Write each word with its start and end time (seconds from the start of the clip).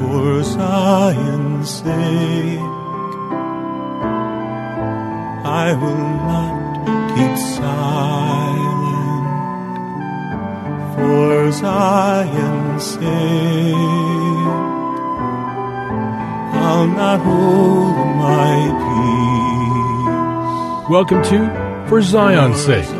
for 0.00 0.42
Zion's 0.42 1.68
sake. 1.68 2.58
I 5.44 5.76
will 5.80 6.06
not 6.30 6.56
keep 7.12 7.36
silent 7.60 9.26
for 10.94 11.52
Zion's 11.52 12.82
sake. 12.82 13.74
I'll 16.64 16.90
not 17.02 17.20
hold 17.20 17.96
my 18.24 18.56
peace. 20.80 20.90
Welcome 20.90 21.22
to 21.24 21.38
For 21.88 22.00
Zion's 22.00 22.64
Sake. 22.64 22.99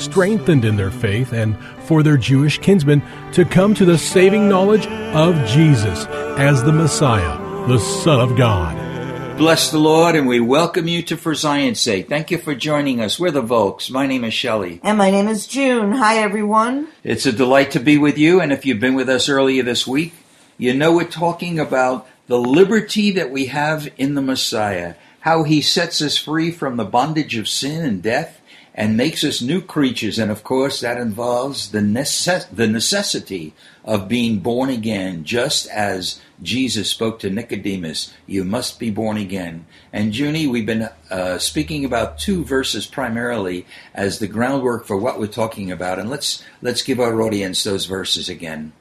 strengthened 0.00 0.64
in 0.64 0.76
their 0.76 0.90
faith 0.90 1.32
and 1.32 1.56
for 1.84 2.02
their 2.02 2.16
Jewish 2.16 2.58
kinsmen 2.58 3.02
to 3.32 3.44
come 3.44 3.74
to 3.74 3.84
the 3.84 3.98
saving 3.98 4.48
knowledge 4.48 4.86
of 4.86 5.34
Jesus 5.46 6.06
as 6.38 6.62
the 6.64 6.72
Messiah, 6.72 7.38
the 7.68 7.78
Son 7.78 8.20
of 8.20 8.36
God. 8.36 8.90
Bless 9.36 9.70
the 9.70 9.78
Lord, 9.78 10.16
and 10.16 10.26
we 10.26 10.38
welcome 10.38 10.86
you 10.86 11.02
to 11.04 11.16
For 11.16 11.34
Zion's 11.34 11.80
Sake. 11.80 12.08
Thank 12.08 12.30
you 12.30 12.36
for 12.36 12.54
joining 12.54 13.00
us. 13.00 13.18
We're 13.18 13.30
the 13.30 13.40
Volks. 13.40 13.88
My 13.88 14.06
name 14.06 14.24
is 14.24 14.34
Shelley. 14.34 14.80
And 14.82 14.98
my 14.98 15.10
name 15.10 15.28
is 15.28 15.46
June. 15.46 15.92
Hi, 15.92 16.18
everyone. 16.18 16.88
It's 17.04 17.24
a 17.24 17.32
delight 17.32 17.70
to 17.70 17.80
be 17.80 17.96
with 17.96 18.18
you, 18.18 18.40
and 18.40 18.52
if 18.52 18.66
you've 18.66 18.80
been 18.80 18.94
with 18.94 19.08
us 19.08 19.30
earlier 19.30 19.62
this 19.62 19.86
week, 19.86 20.12
you 20.58 20.74
know 20.74 20.92
we're 20.92 21.04
talking 21.04 21.58
about 21.58 22.06
the 22.26 22.38
liberty 22.38 23.12
that 23.12 23.30
we 23.30 23.46
have 23.46 23.88
in 23.96 24.14
the 24.14 24.20
Messiah, 24.20 24.94
how 25.20 25.42
he 25.44 25.62
sets 25.62 26.02
us 26.02 26.18
free 26.18 26.50
from 26.50 26.76
the 26.76 26.84
bondage 26.84 27.36
of 27.36 27.48
sin 27.48 27.82
and 27.82 28.02
death 28.02 28.40
and 28.74 28.96
makes 28.96 29.24
us 29.24 29.42
new 29.42 29.60
creatures. 29.60 30.18
And 30.18 30.30
of 30.30 30.44
course, 30.44 30.80
that 30.80 30.98
involves 30.98 31.70
the, 31.70 31.80
necess- 31.80 32.48
the 32.54 32.66
necessity 32.66 33.52
of 33.84 34.08
being 34.08 34.38
born 34.38 34.70
again, 34.70 35.24
just 35.24 35.68
as 35.68 36.20
Jesus 36.42 36.88
spoke 36.90 37.18
to 37.20 37.30
Nicodemus, 37.30 38.12
you 38.26 38.44
must 38.44 38.78
be 38.78 38.90
born 38.90 39.16
again. 39.16 39.66
And 39.92 40.16
Junie, 40.16 40.46
we've 40.46 40.66
been 40.66 40.88
uh, 41.10 41.38
speaking 41.38 41.84
about 41.84 42.18
two 42.18 42.44
verses 42.44 42.86
primarily 42.86 43.66
as 43.94 44.18
the 44.18 44.28
groundwork 44.28 44.86
for 44.86 44.96
what 44.96 45.18
we're 45.18 45.26
talking 45.26 45.70
about. 45.70 45.98
And 45.98 46.08
let's, 46.08 46.44
let's 46.62 46.82
give 46.82 47.00
our 47.00 47.20
audience 47.22 47.64
those 47.64 47.86
verses 47.86 48.28
again. 48.28 48.72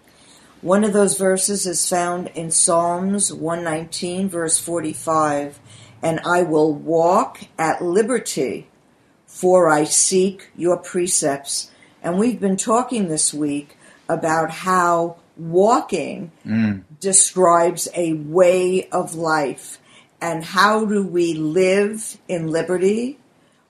One 0.61 0.83
of 0.83 0.91
those 0.91 1.17
verses 1.17 1.65
is 1.65 1.87
found 1.87 2.27
in 2.35 2.51
Psalms 2.51 3.31
119, 3.31 4.27
verse 4.27 4.59
45. 4.59 5.59
And 6.03 6.19
I 6.25 6.43
will 6.43 6.73
walk 6.73 7.41
at 7.57 7.81
liberty 7.81 8.67
for 9.29 9.69
I 9.69 9.83
seek 9.85 10.49
your 10.57 10.75
precepts. 10.75 11.71
And 12.01 12.17
we've 12.17 12.41
been 12.41 12.57
talking 12.57 13.07
this 13.07 13.33
week 13.33 13.77
about 14.09 14.49
how 14.49 15.17
walking 15.37 16.31
mm. 16.45 16.83
describes 16.99 17.87
a 17.95 18.13
way 18.13 18.89
of 18.89 19.15
life. 19.15 19.77
And 20.19 20.43
how 20.43 20.83
do 20.83 21.05
we 21.05 21.35
live 21.35 22.17
in 22.27 22.47
liberty? 22.47 23.19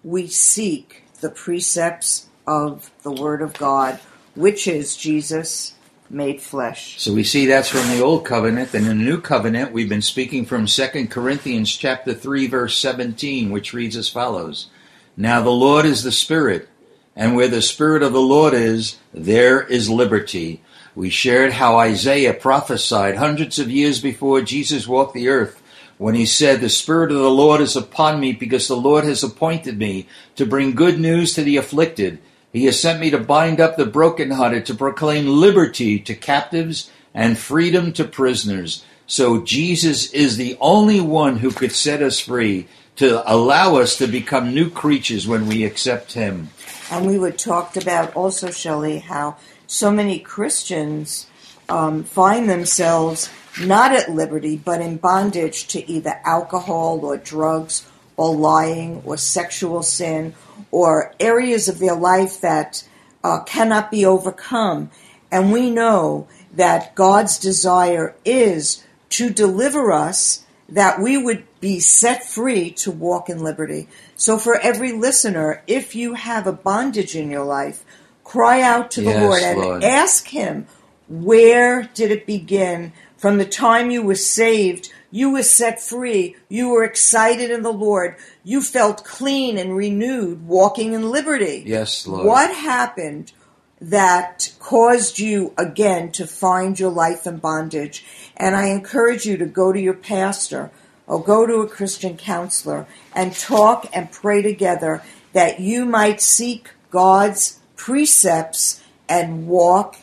We 0.03 0.25
seek 0.27 1.03
the 1.19 1.29
precepts 1.29 2.29
of 2.47 2.89
the 3.03 3.11
Word 3.11 3.43
of 3.43 3.53
God, 3.53 3.99
which 4.33 4.65
is 4.65 4.95
Jesus 4.95 5.75
made 6.09 6.41
flesh. 6.41 6.99
So 6.99 7.13
we 7.13 7.23
see 7.23 7.45
that's 7.45 7.69
from 7.69 7.87
the 7.89 8.01
old 8.01 8.25
covenant 8.25 8.73
and 8.73 8.87
in 8.87 8.97
the 8.97 9.03
new 9.03 9.21
covenant 9.21 9.73
we've 9.73 9.89
been 9.89 10.01
speaking 10.01 10.45
from 10.45 10.65
2 10.65 11.07
Corinthians 11.09 11.75
chapter 11.75 12.15
3 12.15 12.47
verse 12.47 12.75
17 12.79 13.51
which 13.51 13.73
reads 13.73 13.95
as 13.95 14.09
follows 14.09 14.69
now 15.19 15.41
the 15.41 15.49
Lord 15.49 15.85
is 15.85 16.03
the 16.03 16.13
Spirit, 16.13 16.69
and 17.13 17.35
where 17.35 17.49
the 17.49 17.61
Spirit 17.61 18.03
of 18.03 18.13
the 18.13 18.21
Lord 18.21 18.53
is, 18.53 18.95
there 19.13 19.61
is 19.61 19.89
liberty. 19.89 20.63
We 20.95 21.09
shared 21.09 21.51
how 21.51 21.77
Isaiah 21.77 22.33
prophesied 22.33 23.17
hundreds 23.17 23.59
of 23.59 23.69
years 23.69 23.99
before 23.99 24.39
Jesus 24.39 24.87
walked 24.87 25.13
the 25.13 25.27
earth 25.27 25.61
when 25.97 26.15
he 26.15 26.25
said, 26.25 26.61
The 26.61 26.69
Spirit 26.69 27.11
of 27.11 27.17
the 27.17 27.29
Lord 27.29 27.59
is 27.59 27.75
upon 27.75 28.21
me 28.21 28.31
because 28.31 28.69
the 28.69 28.77
Lord 28.77 29.03
has 29.03 29.21
appointed 29.21 29.77
me 29.77 30.07
to 30.37 30.45
bring 30.45 30.71
good 30.71 30.97
news 30.97 31.33
to 31.33 31.43
the 31.43 31.57
afflicted. 31.57 32.19
He 32.53 32.63
has 32.63 32.79
sent 32.79 33.01
me 33.01 33.09
to 33.09 33.19
bind 33.19 33.59
up 33.59 33.75
the 33.75 33.85
brokenhearted, 33.85 34.65
to 34.67 34.73
proclaim 34.73 35.27
liberty 35.27 35.99
to 35.99 36.15
captives 36.15 36.89
and 37.13 37.37
freedom 37.37 37.91
to 37.91 38.05
prisoners. 38.05 38.85
So 39.05 39.41
Jesus 39.41 40.13
is 40.13 40.37
the 40.37 40.57
only 40.61 41.01
one 41.01 41.39
who 41.39 41.51
could 41.51 41.73
set 41.73 42.01
us 42.01 42.21
free 42.21 42.69
to 42.99 43.23
allow 43.33 43.77
us 43.77 43.97
to 43.97 44.07
become 44.07 44.53
new 44.53 44.69
creatures 44.69 45.25
when 45.25 45.47
we 45.47 45.63
accept 45.63 46.11
Him. 46.11 46.49
And 46.91 47.07
we 47.07 47.17
were 47.17 47.31
talked 47.31 47.77
about 47.77 48.13
also, 48.13 48.51
Shelley, 48.51 48.99
how 48.99 49.37
so 49.67 49.89
many 49.89 50.19
Christians 50.19 51.25
um, 51.69 52.03
find 52.03 52.49
themselves 52.49 53.29
not 53.61 53.93
at 53.93 54.11
liberty, 54.11 54.57
but 54.57 54.81
in 54.81 54.97
bondage 54.97 55.67
to 55.67 55.89
either 55.89 56.19
alcohol 56.25 56.99
or 57.05 57.15
drugs 57.15 57.87
or 58.17 58.35
lying 58.35 59.01
or 59.05 59.15
sexual 59.15 59.81
sin 59.81 60.33
or 60.69 61.15
areas 61.21 61.69
of 61.69 61.79
their 61.79 61.95
life 61.95 62.41
that 62.41 62.85
uh, 63.23 63.39
cannot 63.43 63.91
be 63.91 64.05
overcome. 64.05 64.91
And 65.31 65.53
we 65.53 65.69
know 65.69 66.27
that 66.53 66.95
God's 66.95 67.39
desire 67.39 68.13
is 68.25 68.83
to 69.11 69.29
deliver 69.29 69.93
us 69.93 70.43
that 70.71 70.99
we 70.99 71.17
would 71.17 71.45
be 71.59 71.79
set 71.79 72.23
free 72.23 72.71
to 72.71 72.91
walk 72.91 73.29
in 73.29 73.43
liberty. 73.43 73.87
So, 74.15 74.37
for 74.37 74.59
every 74.59 74.91
listener, 74.91 75.63
if 75.67 75.95
you 75.95 76.13
have 76.13 76.47
a 76.47 76.53
bondage 76.53 77.15
in 77.15 77.29
your 77.29 77.45
life, 77.45 77.83
cry 78.23 78.61
out 78.61 78.91
to 78.91 79.01
the 79.01 79.11
yes, 79.11 79.23
Lord 79.23 79.41
and 79.41 79.59
Lord. 79.59 79.83
ask 79.83 80.27
Him, 80.27 80.67
where 81.07 81.83
did 81.93 82.11
it 82.11 82.25
begin? 82.25 82.93
From 83.17 83.37
the 83.37 83.45
time 83.45 83.91
you 83.91 84.01
were 84.01 84.15
saved, 84.15 84.91
you 85.11 85.31
were 85.31 85.43
set 85.43 85.81
free, 85.81 86.35
you 86.47 86.69
were 86.69 86.83
excited 86.83 87.51
in 87.51 87.63
the 87.63 87.73
Lord, 87.73 88.15
you 88.43 88.61
felt 88.61 89.03
clean 89.03 89.57
and 89.57 89.75
renewed, 89.75 90.47
walking 90.47 90.93
in 90.93 91.09
liberty. 91.09 91.63
Yes, 91.65 92.07
Lord. 92.07 92.25
What 92.25 92.55
happened 92.55 93.33
that 93.81 94.53
caused 94.59 95.19
you 95.19 95.53
again 95.57 96.11
to 96.11 96.27
find 96.27 96.79
your 96.79 96.91
life 96.91 97.25
in 97.25 97.37
bondage? 97.37 98.05
And 98.37 98.55
I 98.55 98.67
encourage 98.67 99.25
you 99.25 99.37
to 99.37 99.45
go 99.45 99.71
to 99.71 99.79
your 99.79 99.93
pastor 99.93 100.71
or 101.07 101.23
go 101.23 101.45
to 101.45 101.61
a 101.61 101.67
Christian 101.67 102.17
counselor 102.17 102.85
and 103.13 103.33
talk 103.33 103.87
and 103.93 104.11
pray 104.11 104.41
together 104.41 105.01
that 105.33 105.59
you 105.59 105.85
might 105.85 106.21
seek 106.21 106.69
God's 106.91 107.59
precepts 107.75 108.83
and 109.07 109.47
walk 109.47 109.97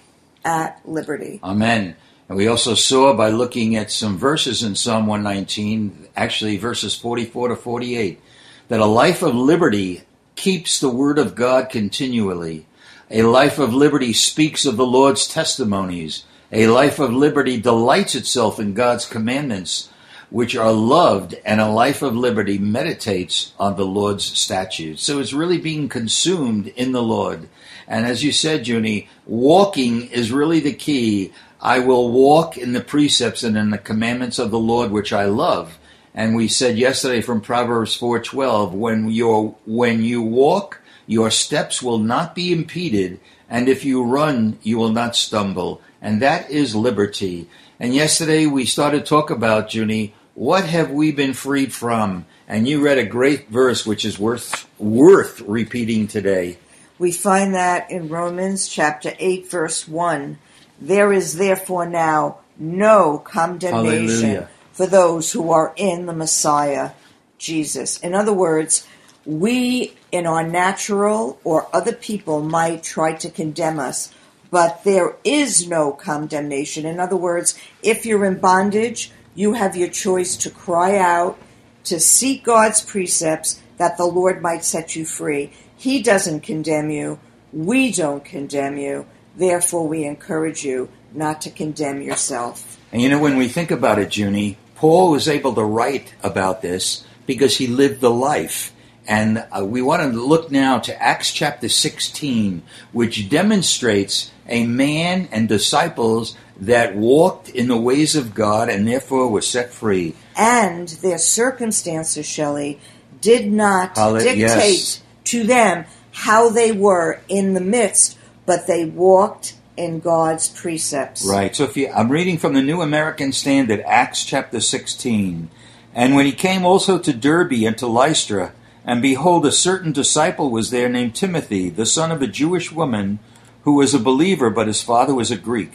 at 0.45 0.81
liberty. 0.89 1.41
Amen. 1.43 1.97
And 2.29 2.37
we 2.37 2.49
also 2.49 2.75
saw 2.75 3.15
by 3.15 3.31
looking 3.31 3.77
at 3.77 3.91
some 3.91 4.19
verses 4.19 4.63
in 4.63 4.75
Psalm 4.75 5.07
119, 5.07 6.09
actually 6.17 6.57
verses 6.57 6.97
44 6.97 7.49
to 7.49 7.57
48, 7.57 8.21
that 8.69 8.81
a 8.81 8.87
life 8.87 9.23
of 9.23 9.35
liberty 9.35 10.03
keeps 10.35 10.81
the 10.81 10.89
word 10.89 11.19
of 11.19 11.37
God 11.37 11.71
continually. 11.71 12.67
A 13.09 13.23
life 13.23 13.61
of 13.61 13.73
liberty 13.73 14.13
speaks 14.13 14.67
of 14.67 14.77
the 14.77 14.87
Lord's 14.87 15.29
testimonies. 15.29 16.25
A 16.51 16.67
life 16.67 16.99
of 16.99 17.13
liberty 17.13 17.57
delights 17.57 18.17
itself 18.17 18.59
in 18.59 18.75
God's 18.75 19.07
commandments, 19.07 19.91
which 20.29 20.57
are 20.57 20.73
loved, 20.73 21.37
and 21.45 21.61
a 21.61 21.71
life 21.71 22.03
of 22.03 22.17
liberty 22.17 22.59
meditates 22.59 23.53
on 23.61 23.77
the 23.77 23.87
Lord's 23.87 24.25
statutes. 24.25 25.05
So 25.05 25.21
it's 25.21 25.33
really 25.33 25.59
being 25.59 25.89
consumed 25.89 26.67
in 26.69 26.91
the 26.91 27.03
Lord. 27.03 27.49
And 27.87 28.07
as 28.07 28.25
you 28.25 28.33
said, 28.33 28.67
Junie, 28.67 29.09
walking 29.25 30.09
is 30.09 30.33
really 30.33 30.59
the 30.59 30.73
key. 30.73 31.33
I 31.61 31.79
will 31.79 32.11
walk 32.11 32.59
in 32.59 32.73
the 32.73 32.81
precepts 32.81 33.45
and 33.45 33.57
in 33.57 33.71
the 33.71 33.79
commandments 33.79 34.41
of 34.41 34.51
the 34.51 34.59
Lord, 34.59 34.91
which 34.91 35.13
I 35.13 35.27
love. 35.27 35.79
And 36.13 36.35
we 36.35 36.49
said 36.49 36.77
yesterday 36.77 37.21
from 37.21 37.41
Proverbs 37.41 37.97
4:12, 37.97 38.73
when 38.73 39.09
you 39.11 39.55
when 39.65 40.03
you 40.03 40.23
walk, 40.23 40.81
your 41.07 41.31
steps 41.31 41.83
will 41.83 41.99
not 41.99 42.35
be 42.35 42.53
impeded, 42.53 43.21
and 43.49 43.69
if 43.69 43.85
you 43.85 44.03
run, 44.03 44.59
you 44.63 44.77
will 44.79 44.93
not 44.93 45.17
stumble 45.17 45.81
and 46.07 46.23
that 46.23 46.51
is 46.51 46.77
liberty. 46.77 47.49
And 47.81 47.93
yesterday 47.93 48.47
we 48.47 48.65
started 48.65 49.01
to 49.01 49.05
talk 49.05 49.31
about, 49.31 49.75
Junie, 49.75 50.15
what 50.35 50.65
have 50.65 50.91
we 50.91 51.11
been 51.11 51.33
freed 51.33 51.73
from? 51.73 52.27
And 52.47 52.69
you 52.69 52.81
read 52.81 52.99
a 52.99 53.05
great 53.05 53.49
verse 53.49 53.85
which 53.85 54.05
is 54.05 54.17
worth 54.17 54.69
worth 54.79 55.41
repeating 55.41 56.07
today. 56.07 56.59
We 56.99 57.11
find 57.11 57.55
that 57.55 57.91
in 57.91 58.09
Romans 58.09 58.69
chapter 58.69 59.15
8 59.19 59.51
verse 59.51 59.89
1. 59.89 60.39
There 60.81 61.13
is 61.13 61.39
therefore 61.39 61.89
now 61.89 62.39
no 62.57 63.19
condemnation 63.19 64.29
Hallelujah. 64.29 64.49
for 64.73 64.87
those 64.87 65.33
who 65.33 65.51
are 65.51 65.73
in 65.77 66.07
the 66.07 66.13
Messiah, 66.13 66.93
Jesus. 67.37 67.99
In 67.99 68.15
other 68.15 68.33
words, 68.33 68.87
we 69.27 69.95
in 70.13 70.27
our 70.27 70.47
natural 70.47 71.39
or 71.45 71.69
other 71.75 71.93
people 71.93 72.41
might 72.41 72.83
try 72.83 73.13
to 73.15 73.31
condemn 73.31 73.79
us, 73.79 74.13
but 74.51 74.85
there 74.85 75.17
is 75.25 75.69
no 75.69 75.93
condemnation. 75.93 76.87
In 76.87 77.01
other 77.01 77.17
words, 77.17 77.59
if 77.83 78.07
you're 78.07 78.25
in 78.25 78.39
bondage, 78.39 79.11
you 79.35 79.55
have 79.55 79.77
your 79.77 79.89
choice 79.89 80.37
to 80.37 80.51
cry 80.51 80.97
out, 80.97 81.39
to 81.85 82.01
seek 82.01 82.45
God's 82.45 82.81
precepts 82.81 83.61
that 83.77 83.99
the 83.99 84.07
Lord 84.07 84.41
might 84.41 84.65
set 84.65 84.97
you 84.97 85.05
free. 85.05 85.53
He 85.77 86.03
doesn't 86.03 86.41
condemn 86.41 86.91
you. 86.91 87.19
We 87.53 87.93
don't 87.93 88.25
condemn 88.25 88.79
you. 88.79 89.07
Therefore, 89.37 89.87
we 89.87 90.05
encourage 90.05 90.65
you 90.65 90.89
not 91.13 91.43
to 91.43 91.51
condemn 91.51 92.01
yourself. 92.01 92.79
And 92.93 93.03
you 93.03 93.09
know, 93.09 93.19
when 93.19 93.37
we 93.37 93.49
think 93.49 93.71
about 93.71 93.99
it, 93.99 94.17
Junie, 94.17 94.57
Paul 94.77 95.11
was 95.11 95.29
able 95.29 95.55
to 95.55 95.65
write 95.65 96.15
about 96.23 96.63
this 96.63 97.05
because 97.27 97.57
he 97.57 97.67
lived 97.67 98.01
the 98.01 98.11
life. 98.11 98.73
And 99.07 99.47
uh, 99.57 99.65
we 99.65 99.83
want 99.83 100.03
to 100.03 100.19
look 100.19 100.51
now 100.51 100.79
to 100.81 101.03
Acts 101.03 101.33
chapter 101.33 101.69
16, 101.69 102.63
which 102.93 103.29
demonstrates 103.29 104.33
a 104.49 104.67
man 104.67 105.29
and 105.31 105.49
disciples 105.49 106.37
that 106.59 106.97
walked 106.97 107.49
in 107.49 107.69
the 107.69 107.77
ways 107.77 108.17
of 108.17 108.35
God 108.35 108.69
and 108.69 108.87
therefore 108.87 109.29
were 109.29 109.43
set 109.43 109.73
free. 109.73 110.15
And 110.37 110.89
their 110.89 111.19
circumstances, 111.19 112.27
Shelley, 112.27 112.81
did 113.21 113.51
not 113.53 113.95
dictate 113.95 114.39
yes. 114.39 115.03
to 115.25 115.45
them 115.45 115.85
how 116.13 116.49
they 116.49 116.73
were 116.73 117.21
in 117.29 117.55
the 117.55 117.61
midst, 117.61 118.19
but 118.47 118.67
they 118.67 118.85
walked 118.85 119.55
in 119.77 120.01
God's 120.01 120.49
precepts. 120.49 121.27
Right. 121.27 121.55
So 121.55 121.65
if 121.65 121.77
you, 121.77 121.91
I'm 121.91 122.11
reading 122.11 122.39
from 122.39 122.55
the 122.55 122.63
New 122.63 122.81
American 122.81 123.33
Standard, 123.33 123.81
Acts 123.81 124.25
chapter 124.25 124.61
16. 124.61 125.51
And 125.95 126.15
when 126.15 126.27
he 126.27 126.33
came 126.33 126.65
also 126.65 126.99
to 126.99 127.13
Derbe 127.13 127.65
and 127.65 127.77
to 127.79 127.87
Lystra, 127.87 128.53
and 128.87 129.03
behold, 129.03 129.45
a 129.45 129.51
certain 129.51 129.91
disciple 129.91 130.49
was 130.49 130.71
there 130.71 130.89
named 130.89 131.17
Timothy, 131.17 131.69
the 131.69 131.85
son 131.85 132.13
of 132.13 132.23
a 132.23 132.29
Jewish 132.29 132.71
woman, 132.71 133.19
who 133.65 133.75
was 133.75 133.93
a 133.93 133.99
believer, 133.99 134.49
but 134.49 134.69
his 134.69 134.81
father 134.81 135.13
was 135.13 135.33
a 135.33 135.37
Greek. 135.37 135.73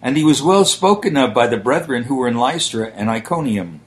And 0.00 0.16
he 0.16 0.22
was 0.22 0.40
well 0.40 0.64
spoken 0.64 1.16
of 1.16 1.34
by 1.34 1.48
the 1.48 1.56
brethren 1.56 2.04
who 2.04 2.14
were 2.14 2.28
in 2.28 2.36
Lystra 2.36 2.92
and 2.94 3.10
Iconium. 3.10 3.80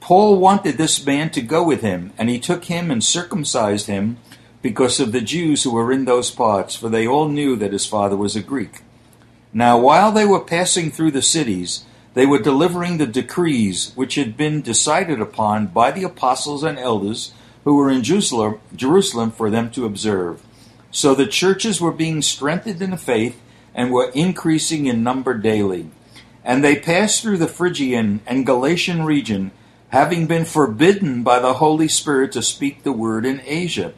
Paul 0.00 0.38
wanted 0.38 0.78
this 0.78 1.04
man 1.04 1.28
to 1.30 1.42
go 1.42 1.62
with 1.62 1.82
him, 1.82 2.12
and 2.16 2.30
he 2.30 2.38
took 2.38 2.64
him 2.64 2.90
and 2.90 3.04
circumcised 3.04 3.86
him 3.86 4.16
because 4.62 4.98
of 4.98 5.12
the 5.12 5.20
Jews 5.20 5.64
who 5.64 5.72
were 5.72 5.92
in 5.92 6.06
those 6.06 6.30
parts, 6.30 6.74
for 6.74 6.88
they 6.88 7.06
all 7.06 7.28
knew 7.28 7.54
that 7.56 7.72
his 7.72 7.84
father 7.84 8.16
was 8.16 8.34
a 8.34 8.40
Greek. 8.40 8.82
Now, 9.52 9.78
while 9.78 10.10
they 10.10 10.24
were 10.24 10.40
passing 10.40 10.90
through 10.90 11.10
the 11.10 11.22
cities, 11.22 11.84
they 12.14 12.24
were 12.24 12.38
delivering 12.38 12.96
the 12.96 13.06
decrees 13.06 13.92
which 13.94 14.14
had 14.14 14.38
been 14.38 14.62
decided 14.62 15.20
upon 15.20 15.66
by 15.66 15.90
the 15.90 16.04
apostles 16.04 16.62
and 16.62 16.78
elders 16.78 17.34
who 17.66 17.74
were 17.74 17.90
in 17.90 18.04
Jerusalem, 18.04 19.32
for 19.32 19.50
them 19.50 19.70
to 19.72 19.84
observe. 19.84 20.40
So 20.92 21.16
the 21.16 21.26
churches 21.26 21.80
were 21.80 21.90
being 21.90 22.22
strengthened 22.22 22.80
in 22.80 22.92
the 22.92 22.96
faith 22.96 23.42
and 23.74 23.90
were 23.90 24.12
increasing 24.14 24.86
in 24.86 25.02
number 25.02 25.34
daily. 25.34 25.90
And 26.44 26.62
they 26.62 26.78
passed 26.78 27.20
through 27.20 27.38
the 27.38 27.48
Phrygian 27.48 28.20
and 28.24 28.46
Galatian 28.46 29.02
region, 29.02 29.50
having 29.88 30.28
been 30.28 30.44
forbidden 30.44 31.24
by 31.24 31.40
the 31.40 31.54
Holy 31.54 31.88
Spirit 31.88 32.30
to 32.32 32.42
speak 32.42 32.84
the 32.84 32.92
word 32.92 33.26
in 33.26 33.42
Asia. 33.44 33.92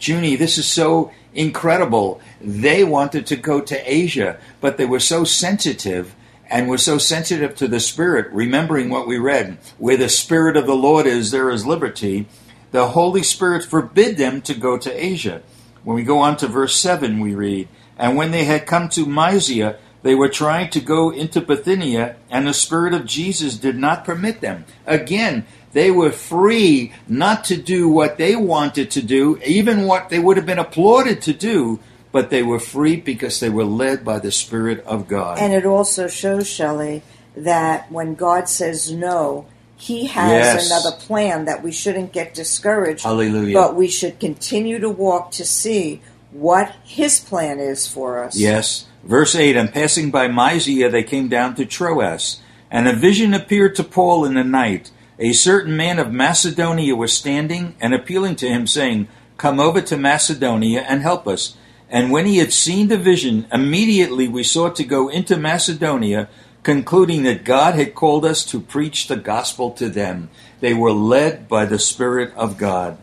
Junie, 0.00 0.34
this 0.34 0.58
is 0.58 0.66
so 0.66 1.12
incredible. 1.32 2.20
They 2.40 2.82
wanted 2.82 3.24
to 3.28 3.36
go 3.36 3.60
to 3.60 3.92
Asia, 3.92 4.36
but 4.60 4.78
they 4.78 4.84
were 4.84 4.98
so 4.98 5.22
sensitive 5.22 6.16
and 6.50 6.68
were 6.68 6.76
so 6.76 6.98
sensitive 6.98 7.54
to 7.54 7.68
the 7.68 7.78
Spirit, 7.78 8.32
remembering 8.32 8.90
what 8.90 9.06
we 9.06 9.16
read 9.16 9.58
where 9.78 9.96
the 9.96 10.08
Spirit 10.08 10.56
of 10.56 10.66
the 10.66 10.74
Lord 10.74 11.06
is, 11.06 11.30
there 11.30 11.50
is 11.50 11.64
liberty. 11.64 12.26
The 12.72 12.88
Holy 12.88 13.22
Spirit 13.22 13.64
forbid 13.64 14.16
them 14.16 14.40
to 14.42 14.54
go 14.54 14.78
to 14.78 15.04
Asia. 15.04 15.42
When 15.84 15.94
we 15.94 16.02
go 16.02 16.18
on 16.18 16.36
to 16.38 16.48
verse 16.48 16.74
7, 16.76 17.20
we 17.20 17.34
read, 17.34 17.68
And 17.98 18.16
when 18.16 18.30
they 18.30 18.44
had 18.44 18.66
come 18.66 18.88
to 18.90 19.06
Mysia, 19.06 19.78
they 20.02 20.14
were 20.14 20.28
trying 20.28 20.70
to 20.70 20.80
go 20.80 21.10
into 21.10 21.40
Bithynia, 21.40 22.16
and 22.30 22.46
the 22.46 22.54
Spirit 22.54 22.94
of 22.94 23.06
Jesus 23.06 23.56
did 23.56 23.76
not 23.76 24.04
permit 24.04 24.40
them. 24.40 24.64
Again, 24.86 25.46
they 25.72 25.90
were 25.90 26.10
free 26.10 26.92
not 27.06 27.44
to 27.44 27.56
do 27.56 27.88
what 27.88 28.18
they 28.18 28.36
wanted 28.36 28.90
to 28.92 29.02
do, 29.02 29.38
even 29.44 29.86
what 29.86 30.08
they 30.08 30.18
would 30.18 30.36
have 30.36 30.46
been 30.46 30.58
applauded 30.58 31.22
to 31.22 31.32
do, 31.32 31.78
but 32.10 32.30
they 32.30 32.42
were 32.42 32.58
free 32.58 32.96
because 32.96 33.40
they 33.40 33.50
were 33.50 33.64
led 33.64 34.04
by 34.04 34.18
the 34.18 34.32
Spirit 34.32 34.84
of 34.84 35.08
God. 35.08 35.38
And 35.38 35.52
it 35.52 35.64
also 35.64 36.08
shows, 36.08 36.48
Shelley, 36.48 37.02
that 37.36 37.90
when 37.90 38.14
God 38.14 38.48
says 38.48 38.92
no, 38.92 39.46
He 39.82 40.06
has 40.06 40.30
Yes. 40.30 40.66
another 40.70 40.96
plan 40.96 41.46
that 41.46 41.60
we 41.64 41.72
shouldn't 41.72 42.12
get 42.12 42.34
discouraged. 42.34 43.02
Hallelujah. 43.02 43.52
But 43.52 43.74
we 43.74 43.88
should 43.88 44.20
continue 44.20 44.78
to 44.78 44.88
walk 44.88 45.32
to 45.32 45.44
see 45.44 46.00
what 46.30 46.72
His 46.84 47.18
plan 47.18 47.58
is 47.58 47.88
for 47.88 48.22
us. 48.22 48.38
Yes. 48.38 48.84
Verse 49.02 49.34
8 49.34 49.56
And 49.56 49.74
passing 49.74 50.12
by 50.12 50.28
Mysia, 50.28 50.88
they 50.88 51.02
came 51.02 51.26
down 51.26 51.56
to 51.56 51.64
Troas. 51.66 52.36
And 52.70 52.86
a 52.86 52.92
vision 52.94 53.34
appeared 53.34 53.74
to 53.74 53.82
Paul 53.82 54.24
in 54.24 54.34
the 54.34 54.44
night. 54.44 54.92
A 55.18 55.32
certain 55.32 55.76
man 55.76 55.98
of 55.98 56.12
Macedonia 56.12 56.94
was 56.94 57.12
standing 57.12 57.74
and 57.80 57.92
appealing 57.92 58.36
to 58.36 58.48
him, 58.48 58.68
saying, 58.68 59.08
Come 59.36 59.58
over 59.58 59.80
to 59.80 59.96
Macedonia 59.96 60.86
and 60.88 61.02
help 61.02 61.26
us. 61.26 61.56
And 61.90 62.12
when 62.12 62.26
he 62.26 62.38
had 62.38 62.52
seen 62.52 62.86
the 62.86 62.96
vision, 62.96 63.46
immediately 63.52 64.28
we 64.28 64.44
sought 64.44 64.76
to 64.76 64.84
go 64.84 65.08
into 65.08 65.36
Macedonia, 65.36 66.28
concluding 66.62 67.24
that 67.24 67.44
God 67.44 67.74
had 67.74 67.94
called 67.94 68.24
us 68.24 68.44
to 68.46 68.60
preach 68.60 69.08
the 69.08 69.16
gospel 69.16 69.70
to 69.72 69.88
them. 69.88 70.30
They 70.60 70.74
were 70.74 70.92
led 70.92 71.48
by 71.48 71.64
the 71.64 71.78
Spirit 71.78 72.32
of 72.34 72.56
God. 72.56 72.98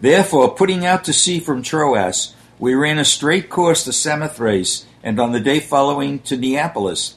Therefore, 0.00 0.54
putting 0.54 0.84
out 0.84 1.04
to 1.04 1.12
sea 1.12 1.40
from 1.40 1.62
Troas, 1.62 2.34
we 2.58 2.74
ran 2.74 2.98
a 2.98 3.04
straight 3.04 3.48
course 3.48 3.84
to 3.84 3.92
Samothrace, 3.92 4.86
and 5.02 5.20
on 5.20 5.32
the 5.32 5.40
day 5.40 5.60
following 5.60 6.18
to 6.20 6.36
Neapolis, 6.36 7.14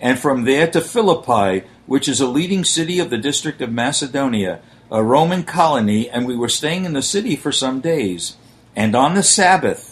and 0.00 0.18
from 0.18 0.44
there 0.44 0.66
to 0.68 0.80
Philippi, 0.80 1.66
which 1.86 2.08
is 2.08 2.20
a 2.20 2.26
leading 2.26 2.64
city 2.64 2.98
of 2.98 3.10
the 3.10 3.18
district 3.18 3.60
of 3.60 3.72
Macedonia, 3.72 4.60
a 4.90 5.02
Roman 5.02 5.44
colony, 5.44 6.08
and 6.10 6.26
we 6.26 6.36
were 6.36 6.48
staying 6.48 6.84
in 6.84 6.94
the 6.94 7.02
city 7.02 7.36
for 7.36 7.52
some 7.52 7.80
days. 7.80 8.36
And 8.74 8.94
on 8.94 9.14
the 9.14 9.22
Sabbath, 9.22 9.87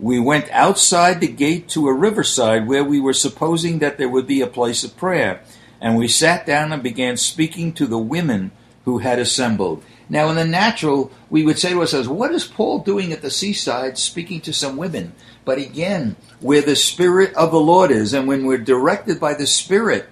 we 0.00 0.18
went 0.18 0.50
outside 0.50 1.20
the 1.20 1.28
gate 1.28 1.68
to 1.68 1.86
a 1.86 1.92
riverside 1.92 2.66
where 2.66 2.82
we 2.82 2.98
were 2.98 3.12
supposing 3.12 3.80
that 3.80 3.98
there 3.98 4.08
would 4.08 4.26
be 4.26 4.40
a 4.40 4.46
place 4.46 4.82
of 4.82 4.96
prayer. 4.96 5.42
And 5.80 5.96
we 5.96 6.08
sat 6.08 6.46
down 6.46 6.72
and 6.72 6.82
began 6.82 7.16
speaking 7.16 7.72
to 7.74 7.86
the 7.86 7.98
women 7.98 8.50
who 8.86 8.98
had 8.98 9.18
assembled. 9.18 9.84
Now, 10.08 10.28
in 10.30 10.36
the 10.36 10.44
natural, 10.44 11.12
we 11.28 11.44
would 11.44 11.58
say 11.58 11.70
to 11.70 11.80
ourselves, 11.80 12.08
what 12.08 12.32
is 12.32 12.44
Paul 12.44 12.80
doing 12.80 13.12
at 13.12 13.22
the 13.22 13.30
seaside 13.30 13.98
speaking 13.98 14.40
to 14.42 14.52
some 14.52 14.76
women? 14.76 15.12
But 15.44 15.58
again, 15.58 16.16
where 16.40 16.62
the 16.62 16.76
Spirit 16.76 17.34
of 17.34 17.50
the 17.50 17.60
Lord 17.60 17.90
is, 17.90 18.12
and 18.12 18.26
when 18.26 18.46
we're 18.46 18.58
directed 18.58 19.20
by 19.20 19.34
the 19.34 19.46
Spirit, 19.46 20.08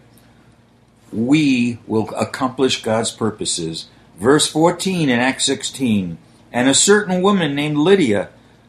we 1.12 1.78
will 1.86 2.10
accomplish 2.14 2.82
God's 2.82 3.10
purposes. 3.10 3.88
Verse 4.18 4.46
14 4.46 5.08
in 5.08 5.18
Acts 5.18 5.46
16 5.46 6.18
And 6.52 6.68
a 6.68 6.74
certain 6.74 7.22
woman 7.22 7.54
named 7.54 7.78
Lydia 7.78 8.28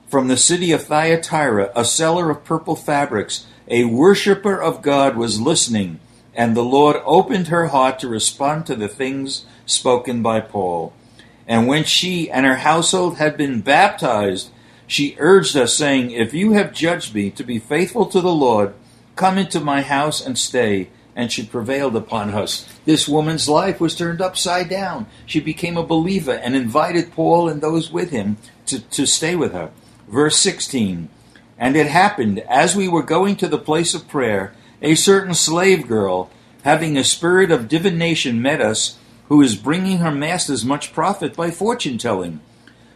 from 0.10 0.28
the 0.28 0.38
city 0.38 0.72
of 0.72 0.84
Thyatira, 0.84 1.72
a 1.76 1.86
seller 1.86 2.32
of 2.32 2.44
purple 2.44 2.76
fabrics, 2.76 3.46
a 3.68 3.86
worshipper 3.86 4.60
of 4.60 4.82
God, 4.82 5.16
was 5.16 5.40
listening, 5.40 6.00
and 6.34 6.58
the 6.58 6.64
Lord 6.64 6.98
opened 7.06 7.50
her 7.50 7.68
heart 7.68 8.00
to 8.00 8.08
respond 8.08 8.66
to 8.66 8.76
the 8.76 8.88
things 8.88 9.46
spoken 9.68 10.24
by 10.24 10.40
Paul. 10.40 10.94
And 11.48 11.68
when 11.68 11.84
she 11.84 12.30
and 12.30 12.46
her 12.46 12.58
household 12.58 13.18
had 13.18 13.38
been 13.38 13.62
baptized, 13.62 14.50
she 14.88 15.16
urged 15.20 15.56
us, 15.56 15.76
saying, 15.76 16.10
If 16.10 16.34
you 16.34 16.54
have 16.54 16.74
judged 16.74 17.14
me 17.14 17.30
to 17.32 17.44
be 17.44 17.60
faithful 17.60 18.08
to 18.08 18.22
the 18.22 18.34
Lord, 18.34 18.74
come 19.16 19.38
into 19.38 19.60
my 19.60 19.84
house 19.84 20.26
and 20.26 20.38
stay. 20.38 20.90
And 21.16 21.32
she 21.32 21.46
prevailed 21.46 21.96
upon 21.96 22.30
us. 22.30 22.66
This 22.86 23.08
woman's 23.08 23.50
life 23.50 23.82
was 23.82 23.96
turned 23.96 24.22
upside 24.22 24.70
down. 24.70 25.06
She 25.26 25.40
became 25.40 25.76
a 25.76 25.86
believer 25.86 26.32
and 26.32 26.56
invited 26.56 27.12
Paul 27.12 27.50
and 27.50 27.62
those 27.62 27.92
with 27.92 28.12
him 28.12 28.38
to, 28.68 28.80
to 28.80 29.06
stay 29.06 29.36
with 29.36 29.52
her. 29.52 29.72
Verse 30.10 30.38
16 30.38 31.08
And 31.58 31.76
it 31.76 31.88
happened, 31.88 32.40
as 32.50 32.76
we 32.76 32.88
were 32.88 33.04
going 33.04 33.36
to 33.38 33.48
the 33.48 33.58
place 33.58 33.94
of 33.94 34.08
prayer, 34.08 34.54
a 34.82 34.96
certain 34.96 35.34
slave 35.34 35.88
girl, 35.88 36.30
having 36.64 36.98
a 36.98 37.04
spirit 37.04 37.52
of 37.52 37.68
divination, 37.68 38.42
met 38.42 38.60
us, 38.60 38.98
who 39.28 39.42
is 39.42 39.56
bringing 39.56 40.00
her 40.00 40.12
masters 40.12 40.66
much 40.66 40.92
profit 40.92 41.36
by 41.36 41.52
fortune 41.52 41.98
telling. 41.98 42.40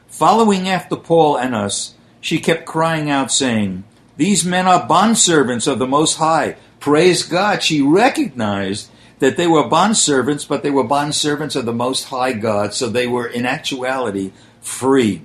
Following 0.07 0.67
after 0.67 0.95
Paul 0.95 1.37
and 1.37 1.53
us, 1.53 1.93
she 2.19 2.39
kept 2.39 2.65
crying 2.65 3.09
out, 3.09 3.31
saying, 3.31 3.83
These 4.17 4.43
men 4.43 4.67
are 4.67 4.87
bondservants 4.87 5.71
of 5.71 5.77
the 5.77 5.87
Most 5.87 6.17
High. 6.17 6.55
Praise 6.79 7.23
God. 7.23 7.61
She 7.61 7.81
recognized 7.81 8.89
that 9.19 9.37
they 9.37 9.47
were 9.47 9.69
bondservants, 9.69 10.47
but 10.47 10.63
they 10.63 10.71
were 10.71 10.83
bondservants 10.83 11.55
of 11.55 11.65
the 11.65 11.73
Most 11.73 12.05
High 12.05 12.33
God, 12.33 12.73
so 12.73 12.89
they 12.89 13.07
were 13.07 13.27
in 13.27 13.45
actuality 13.45 14.31
free. 14.61 15.21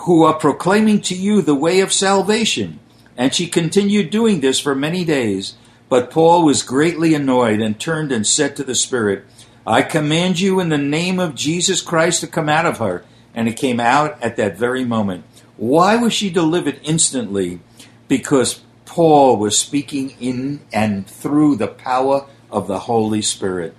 Who 0.00 0.22
are 0.24 0.34
proclaiming 0.34 1.00
to 1.02 1.14
you 1.14 1.42
the 1.42 1.54
way 1.54 1.80
of 1.80 1.92
salvation. 1.92 2.80
And 3.16 3.34
she 3.34 3.46
continued 3.46 4.10
doing 4.10 4.40
this 4.40 4.58
for 4.58 4.74
many 4.74 5.04
days. 5.04 5.54
But 5.88 6.10
Paul 6.10 6.44
was 6.44 6.62
greatly 6.62 7.14
annoyed 7.14 7.60
and 7.60 7.78
turned 7.78 8.12
and 8.12 8.26
said 8.26 8.56
to 8.56 8.64
the 8.64 8.74
Spirit, 8.74 9.24
I 9.66 9.82
command 9.82 10.40
you 10.40 10.58
in 10.58 10.70
the 10.70 10.78
name 10.78 11.20
of 11.20 11.34
Jesus 11.34 11.82
Christ 11.82 12.20
to 12.20 12.26
come 12.26 12.48
out 12.48 12.66
of 12.66 12.78
her. 12.78 13.04
And 13.34 13.48
it 13.48 13.56
came 13.56 13.80
out 13.80 14.20
at 14.22 14.36
that 14.36 14.56
very 14.56 14.84
moment. 14.84 15.24
Why 15.56 15.96
was 15.96 16.12
she 16.12 16.30
delivered 16.30 16.80
instantly? 16.82 17.60
Because 18.08 18.62
Paul 18.84 19.36
was 19.36 19.56
speaking 19.56 20.14
in 20.20 20.60
and 20.72 21.06
through 21.06 21.56
the 21.56 21.68
power 21.68 22.26
of 22.50 22.66
the 22.68 22.80
Holy 22.80 23.22
Spirit. 23.22 23.74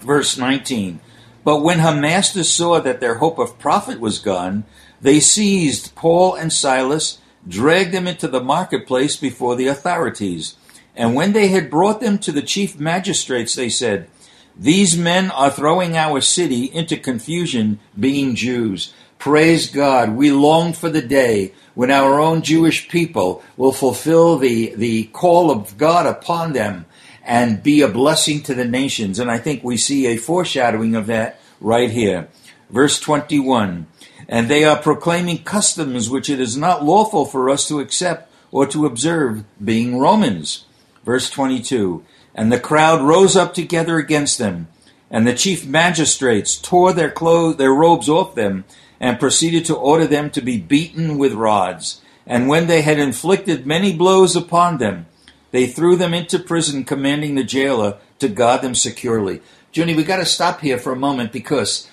Verse 0.00 0.38
19 0.38 1.00
But 1.44 1.62
when 1.62 1.80
her 1.80 1.94
masters 1.94 2.48
saw 2.48 2.80
that 2.80 3.00
their 3.00 3.16
hope 3.16 3.38
of 3.38 3.58
profit 3.58 4.00
was 4.00 4.18
gone, 4.18 4.64
they 5.02 5.18
seized 5.20 5.94
Paul 5.94 6.34
and 6.36 6.52
Silas, 6.52 7.18
dragged 7.46 7.92
them 7.92 8.06
into 8.06 8.28
the 8.28 8.42
marketplace 8.42 9.16
before 9.16 9.56
the 9.56 9.66
authorities. 9.66 10.56
And 10.94 11.14
when 11.14 11.32
they 11.32 11.48
had 11.48 11.70
brought 11.70 12.00
them 12.00 12.18
to 12.20 12.32
the 12.32 12.42
chief 12.42 12.78
magistrates, 12.78 13.54
they 13.54 13.68
said, 13.68 14.08
These 14.56 14.96
men 14.96 15.30
are 15.32 15.50
throwing 15.50 15.96
our 15.96 16.20
city 16.20 16.66
into 16.66 16.96
confusion, 16.96 17.80
being 17.98 18.36
Jews. 18.36 18.94
Praise 19.18 19.68
God. 19.68 20.14
We 20.14 20.30
long 20.30 20.72
for 20.72 20.88
the 20.88 21.02
day 21.02 21.52
when 21.74 21.90
our 21.90 22.20
own 22.20 22.42
Jewish 22.42 22.88
people 22.88 23.42
will 23.56 23.72
fulfill 23.72 24.36
the, 24.36 24.74
the 24.76 25.04
call 25.04 25.50
of 25.50 25.76
God 25.78 26.06
upon 26.06 26.52
them 26.52 26.86
and 27.24 27.62
be 27.62 27.82
a 27.82 27.88
blessing 27.88 28.42
to 28.42 28.54
the 28.54 28.64
nations. 28.64 29.18
And 29.18 29.30
I 29.30 29.38
think 29.38 29.64
we 29.64 29.76
see 29.76 30.06
a 30.06 30.16
foreshadowing 30.16 30.94
of 30.94 31.06
that 31.06 31.40
right 31.60 31.90
here. 31.90 32.28
Verse 32.70 32.98
21 32.98 33.86
And 34.28 34.48
they 34.48 34.64
are 34.64 34.76
proclaiming 34.76 35.44
customs 35.44 36.08
which 36.08 36.30
it 36.30 36.40
is 36.40 36.56
not 36.56 36.84
lawful 36.84 37.24
for 37.24 37.50
us 37.50 37.68
to 37.68 37.80
accept 37.80 38.30
or 38.50 38.66
to 38.66 38.86
observe, 38.86 39.44
being 39.62 39.98
Romans. 39.98 40.66
Verse 41.04 41.30
22 41.30 42.04
And 42.34 42.52
the 42.52 42.60
crowd 42.60 43.02
rose 43.02 43.34
up 43.34 43.54
together 43.54 43.98
against 43.98 44.38
them, 44.38 44.68
and 45.10 45.26
the 45.26 45.34
chief 45.34 45.66
magistrates 45.66 46.56
tore 46.56 46.92
their 46.92 47.10
clothes, 47.10 47.56
their 47.56 47.72
robes 47.72 48.08
off 48.08 48.34
them, 48.34 48.64
and 49.00 49.18
proceeded 49.18 49.64
to 49.64 49.74
order 49.74 50.06
them 50.06 50.30
to 50.30 50.40
be 50.40 50.58
beaten 50.58 51.18
with 51.18 51.32
rods. 51.32 52.00
And 52.26 52.48
when 52.48 52.68
they 52.68 52.82
had 52.82 52.98
inflicted 52.98 53.66
many 53.66 53.92
blows 53.92 54.36
upon 54.36 54.78
them, 54.78 55.06
they 55.50 55.66
threw 55.66 55.96
them 55.96 56.14
into 56.14 56.38
prison, 56.38 56.84
commanding 56.84 57.34
the 57.34 57.44
jailer 57.44 57.98
to 58.20 58.28
guard 58.28 58.62
them 58.62 58.74
securely. 58.74 59.42
Junie, 59.72 59.96
we 59.96 60.04
got 60.04 60.18
to 60.18 60.26
stop 60.26 60.60
here 60.60 60.78
for 60.78 60.92
a 60.92 60.96
moment 60.96 61.32
because 61.32 61.88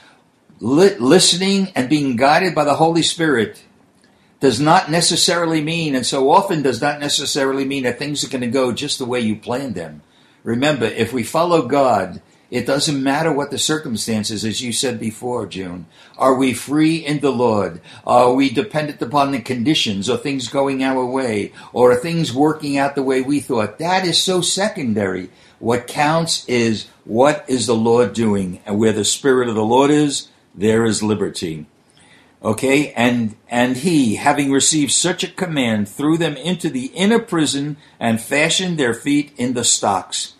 li- 0.60 0.96
listening 0.96 1.70
and 1.76 1.90
being 1.90 2.16
guided 2.16 2.56
by 2.56 2.64
the 2.64 2.76
Holy 2.76 3.02
Spirit 3.02 3.64
does 4.40 4.60
not 4.60 4.90
necessarily 4.90 5.62
mean, 5.62 5.96
and 5.96 6.06
so 6.06 6.32
often 6.32 6.62
does 6.62 6.82
not 6.82 7.00
necessarily 7.00 7.66
mean 7.66 7.84
that 7.84 8.00
things 8.00 8.24
are 8.24 8.30
going 8.30 8.42
to 8.42 8.48
go 8.48 8.72
just 8.72 8.98
the 8.98 9.06
way 9.06 9.20
you 9.20 9.36
planned 9.36 9.76
them. 9.76 10.02
Remember, 10.44 10.86
if 10.86 11.12
we 11.12 11.24
follow 11.24 11.68
God, 11.68 12.22
it 12.50 12.66
doesn't 12.66 13.04
matter 13.04 13.32
what 13.32 13.52
the 13.52 13.60
circumstances, 13.60 14.44
as 14.44 14.62
you 14.62 14.74
said 14.74 15.00
before, 15.00 15.46
June. 15.46 15.86
Are 16.18 16.34
we 16.34 16.54
free 16.54 16.96
in 16.96 17.20
the 17.20 17.32
Lord? 17.32 17.80
Are 18.08 18.34
we 18.34 18.50
dependent 18.50 19.02
upon 19.02 19.32
the 19.32 19.42
conditions 19.42 20.10
or 20.10 20.18
things 20.18 20.48
going 20.48 20.84
our 20.84 21.06
way? 21.06 21.52
Or 21.74 21.92
are 21.92 21.96
things 21.96 22.34
working 22.34 22.78
out 22.78 22.96
the 22.96 23.04
way 23.04 23.22
we 23.22 23.40
thought? 23.40 23.78
That 23.78 24.06
is 24.06 24.18
so 24.18 24.42
secondary. 24.42 25.30
What 25.60 25.86
counts 25.86 26.48
is 26.48 26.88
what 27.04 27.46
is 27.48 27.68
the 27.68 27.76
Lord 27.76 28.14
doing? 28.14 28.62
And 28.66 28.80
where 28.80 28.94
the 28.94 29.06
Spirit 29.06 29.50
of 29.50 29.56
the 29.56 29.64
Lord 29.64 29.92
is, 29.92 30.30
there 30.60 30.86
is 30.86 31.02
liberty. 31.02 31.66
Okay, 32.44 32.92
and 32.94 33.36
and 33.50 33.78
he, 33.78 34.16
having 34.16 34.52
received 34.52 34.92
such 34.92 35.24
a 35.24 35.32
command, 35.32 35.90
threw 35.90 36.18
them 36.18 36.38
into 36.38 36.70
the 36.70 36.88
inner 36.88 37.20
prison 37.20 37.78
and 38.00 38.22
fashioned 38.22 38.78
their 38.78 38.94
feet 38.94 39.34
in 39.38 39.54
the 39.54 39.64
stocks. 39.64 40.36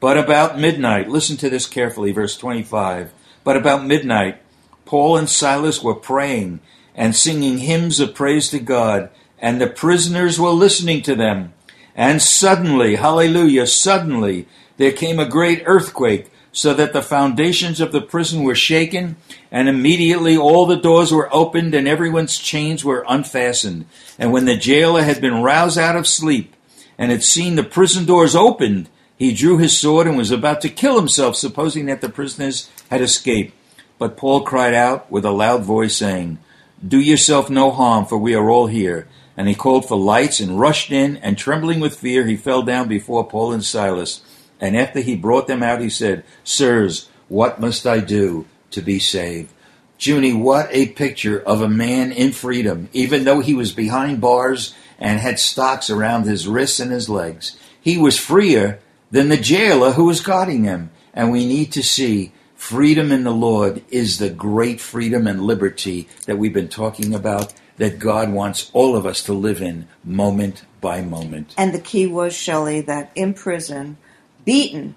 But 0.00 0.16
about 0.18 0.58
midnight, 0.58 1.08
listen 1.08 1.36
to 1.38 1.50
this 1.50 1.66
carefully, 1.66 2.12
verse 2.12 2.36
25. 2.36 3.12
But 3.44 3.56
about 3.56 3.86
midnight, 3.86 4.40
Paul 4.84 5.16
and 5.16 5.28
Silas 5.28 5.82
were 5.82 5.94
praying 5.94 6.60
and 6.94 7.14
singing 7.14 7.58
hymns 7.58 8.00
of 8.00 8.14
praise 8.14 8.50
to 8.50 8.58
God, 8.58 9.10
and 9.38 9.60
the 9.60 9.66
prisoners 9.66 10.40
were 10.40 10.50
listening 10.50 11.02
to 11.02 11.14
them. 11.14 11.52
And 11.94 12.20
suddenly, 12.20 12.96
hallelujah, 12.96 13.66
suddenly, 13.66 14.48
there 14.76 14.92
came 14.92 15.18
a 15.18 15.28
great 15.28 15.62
earthquake, 15.66 16.30
so 16.52 16.74
that 16.74 16.92
the 16.92 17.02
foundations 17.02 17.80
of 17.80 17.92
the 17.92 18.00
prison 18.00 18.42
were 18.42 18.54
shaken, 18.54 19.16
and 19.50 19.68
immediately 19.68 20.36
all 20.36 20.66
the 20.66 20.76
doors 20.76 21.10
were 21.10 21.34
opened 21.34 21.74
and 21.74 21.88
everyone's 21.88 22.38
chains 22.38 22.84
were 22.84 23.04
unfastened. 23.08 23.86
And 24.18 24.32
when 24.32 24.44
the 24.44 24.56
jailer 24.56 25.02
had 25.02 25.20
been 25.20 25.42
roused 25.42 25.78
out 25.78 25.96
of 25.96 26.06
sleep 26.06 26.54
and 26.98 27.10
had 27.10 27.24
seen 27.24 27.56
the 27.56 27.64
prison 27.64 28.04
doors 28.04 28.36
opened, 28.36 28.90
he 29.16 29.32
drew 29.32 29.56
his 29.56 29.76
sword 29.76 30.06
and 30.06 30.16
was 30.16 30.30
about 30.30 30.60
to 30.60 30.68
kill 30.68 30.98
himself, 30.98 31.36
supposing 31.36 31.86
that 31.86 32.02
the 32.02 32.08
prisoners 32.10 32.70
had 32.90 33.00
escaped. 33.00 33.54
But 33.98 34.16
Paul 34.16 34.42
cried 34.42 34.74
out 34.74 35.10
with 35.10 35.24
a 35.24 35.30
loud 35.30 35.62
voice, 35.62 35.96
saying, 35.96 36.38
Do 36.86 36.98
yourself 36.98 37.48
no 37.48 37.70
harm, 37.70 38.04
for 38.04 38.18
we 38.18 38.34
are 38.34 38.50
all 38.50 38.66
here. 38.66 39.08
And 39.36 39.48
he 39.48 39.54
called 39.54 39.88
for 39.88 39.96
lights 39.96 40.40
and 40.40 40.60
rushed 40.60 40.90
in, 40.90 41.16
and 41.18 41.38
trembling 41.38 41.80
with 41.80 41.98
fear, 41.98 42.26
he 42.26 42.36
fell 42.36 42.62
down 42.62 42.88
before 42.88 43.26
Paul 43.26 43.52
and 43.52 43.64
Silas. 43.64 44.20
And 44.62 44.76
after 44.76 45.00
he 45.00 45.16
brought 45.16 45.48
them 45.48 45.62
out, 45.62 45.80
he 45.80 45.90
said, 45.90 46.24
Sirs, 46.44 47.08
what 47.28 47.60
must 47.60 47.84
I 47.84 47.98
do 47.98 48.46
to 48.70 48.80
be 48.80 49.00
saved? 49.00 49.52
Junie, 49.98 50.32
what 50.32 50.68
a 50.70 50.86
picture 50.86 51.40
of 51.40 51.60
a 51.60 51.68
man 51.68 52.12
in 52.12 52.30
freedom, 52.30 52.88
even 52.92 53.24
though 53.24 53.40
he 53.40 53.54
was 53.54 53.72
behind 53.72 54.20
bars 54.20 54.72
and 55.00 55.18
had 55.18 55.40
stocks 55.40 55.90
around 55.90 56.24
his 56.26 56.46
wrists 56.46 56.78
and 56.78 56.92
his 56.92 57.08
legs. 57.08 57.56
He 57.80 57.98
was 57.98 58.18
freer 58.18 58.78
than 59.10 59.28
the 59.28 59.36
jailer 59.36 59.92
who 59.92 60.04
was 60.04 60.20
guarding 60.20 60.62
him. 60.62 60.90
And 61.12 61.32
we 61.32 61.44
need 61.44 61.72
to 61.72 61.82
see 61.82 62.32
freedom 62.54 63.10
in 63.10 63.24
the 63.24 63.32
Lord 63.32 63.84
is 63.90 64.18
the 64.18 64.30
great 64.30 64.80
freedom 64.80 65.26
and 65.26 65.42
liberty 65.42 66.08
that 66.26 66.38
we've 66.38 66.54
been 66.54 66.68
talking 66.68 67.14
about, 67.14 67.52
that 67.78 67.98
God 67.98 68.30
wants 68.30 68.70
all 68.72 68.94
of 68.94 69.06
us 69.06 69.24
to 69.24 69.32
live 69.32 69.60
in 69.60 69.88
moment 70.04 70.64
by 70.80 71.02
moment. 71.02 71.52
And 71.58 71.74
the 71.74 71.80
key 71.80 72.06
was, 72.06 72.32
Shelley, 72.32 72.80
that 72.82 73.10
in 73.16 73.34
prison, 73.34 73.96
beaten 74.44 74.94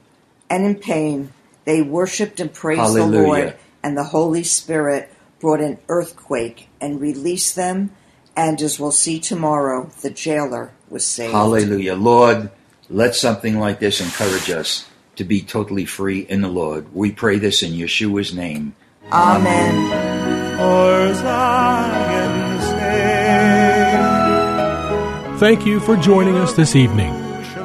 and 0.50 0.66
in 0.66 0.76
pain, 0.76 1.32
they 1.66 1.82
worshiped 1.82 2.40
and 2.40 2.54
praised 2.54 2.96
the 2.96 3.06
Lord, 3.06 3.56
and 3.84 3.98
the 3.98 4.04
Holy 4.04 4.44
Spirit 4.44 5.12
brought 5.40 5.62
an 5.62 5.80
earthquake 5.90 6.70
and 6.80 7.02
released 7.02 7.56
them. 7.56 7.92
And 8.38 8.62
as 8.62 8.80
we'll 8.80 8.92
see 8.92 9.20
tomorrow, 9.20 9.90
the 10.02 10.10
jailer 10.10 10.72
was 10.90 11.06
saved. 11.06 11.34
Hallelujah. 11.34 11.96
Lord, 11.96 12.50
let 12.90 13.16
something 13.16 13.60
like 13.60 13.80
this 13.80 14.02
encourage 14.02 14.52
us 14.52 14.86
to 15.16 15.24
be 15.24 15.42
totally 15.42 15.86
free 15.86 16.20
in 16.20 16.42
the 16.42 16.50
Lord. 16.50 16.94
We 16.94 17.12
pray 17.12 17.40
this 17.40 17.64
in 17.64 17.72
Yeshua's 17.72 18.34
name. 18.34 18.76
Amen. 19.12 20.58
For 20.58 21.14
Zion's 21.14 22.66
sake. 22.66 22.80
Thank 25.40 25.66
you 25.66 25.80
for 25.80 25.96
joining 25.98 26.36
us 26.36 26.54
this 26.54 26.76
evening. 26.76 27.25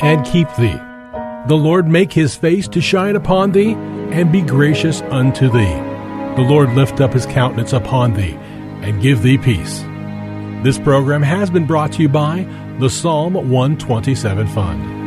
and 0.00 0.24
keep 0.26 0.48
thee. 0.56 0.80
The 1.46 1.56
Lord 1.56 1.86
make 1.86 2.12
his 2.12 2.34
face 2.34 2.66
to 2.68 2.80
shine 2.80 3.16
upon 3.16 3.52
thee 3.52 3.74
and 3.74 4.32
be 4.32 4.42
gracious 4.42 5.02
unto 5.02 5.50
thee. 5.50 5.74
The 6.36 6.46
Lord 6.48 6.72
lift 6.74 7.00
up 7.00 7.12
his 7.12 7.26
countenance 7.26 7.72
upon 7.72 8.14
thee 8.14 8.34
and 8.82 9.02
give 9.02 9.22
thee 9.22 9.38
peace. 9.38 9.82
This 10.64 10.78
program 10.78 11.22
has 11.22 11.50
been 11.50 11.66
brought 11.66 11.92
to 11.92 12.02
you 12.02 12.08
by 12.08 12.46
the 12.80 12.88
Psalm 12.88 13.34
127 13.34 14.46
Fund. 14.48 15.03